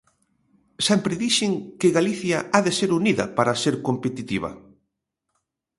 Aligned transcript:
Sempre 0.87 1.19
dixen 1.23 1.51
que 1.79 1.95
Galicia 1.97 2.37
ha 2.55 2.59
de 2.67 2.71
ser 2.79 2.89
unida 2.99 3.25
para 3.37 3.59
ser 3.63 3.75
competitiva. 3.87 4.51